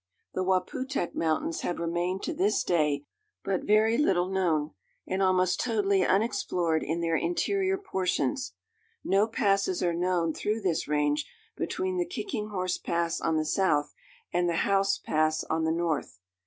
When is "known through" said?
9.93-10.61